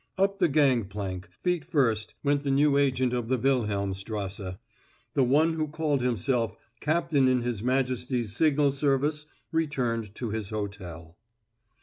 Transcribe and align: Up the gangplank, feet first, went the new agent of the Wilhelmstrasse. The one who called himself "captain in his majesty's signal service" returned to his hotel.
Up 0.17 0.39
the 0.39 0.47
gangplank, 0.47 1.29
feet 1.43 1.63
first, 1.63 2.15
went 2.23 2.41
the 2.41 2.49
new 2.49 2.75
agent 2.75 3.13
of 3.13 3.27
the 3.27 3.37
Wilhelmstrasse. 3.37 4.55
The 5.13 5.23
one 5.23 5.53
who 5.53 5.67
called 5.67 6.01
himself 6.01 6.57
"captain 6.79 7.27
in 7.27 7.43
his 7.43 7.61
majesty's 7.61 8.35
signal 8.35 8.71
service" 8.71 9.27
returned 9.51 10.15
to 10.15 10.31
his 10.31 10.49
hotel. 10.49 11.17